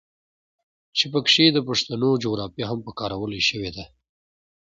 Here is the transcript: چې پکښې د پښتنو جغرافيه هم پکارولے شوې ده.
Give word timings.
چې 0.97 1.05
پکښې 1.13 1.45
د 1.53 1.57
پښتنو 1.67 2.09
جغرافيه 2.23 2.65
هم 2.69 2.79
پکارولے 2.87 3.41
شوې 3.49 3.71
ده. 3.75 3.85